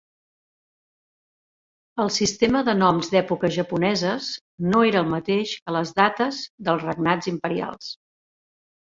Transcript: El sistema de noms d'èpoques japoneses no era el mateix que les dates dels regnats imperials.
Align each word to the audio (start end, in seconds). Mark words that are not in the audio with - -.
El 2.03 2.07
sistema 2.15 2.61
de 2.69 2.73
noms 2.77 3.11
d'èpoques 3.15 3.53
japoneses 3.57 4.29
no 4.71 4.81
era 4.93 5.03
el 5.05 5.13
mateix 5.13 5.53
que 5.67 5.75
les 5.77 5.93
dates 6.01 6.41
dels 6.71 6.87
regnats 6.91 7.31
imperials. 7.35 7.93